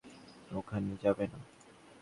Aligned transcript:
ওখানে 0.51 0.91
যাবে 1.03 1.25
না। 1.27 1.39